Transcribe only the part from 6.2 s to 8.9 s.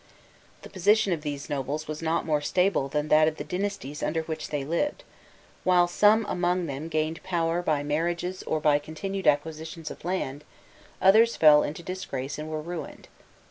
among them gained power by marriages or by